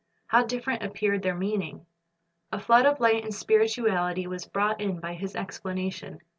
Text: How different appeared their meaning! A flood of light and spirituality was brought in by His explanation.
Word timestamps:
How 0.25 0.43
different 0.43 0.81
appeared 0.81 1.21
their 1.21 1.37
meaning! 1.37 1.85
A 2.51 2.59
flood 2.59 2.87
of 2.87 2.99
light 2.99 3.23
and 3.23 3.31
spirituality 3.31 4.25
was 4.25 4.47
brought 4.47 4.81
in 4.81 4.99
by 4.99 5.13
His 5.13 5.35
explanation. 5.35 6.21